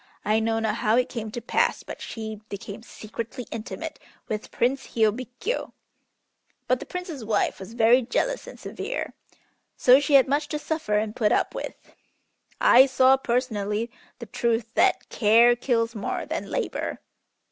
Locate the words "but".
1.83-2.01, 6.67-6.79